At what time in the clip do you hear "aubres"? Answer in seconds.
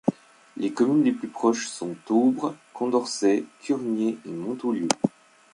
2.09-2.55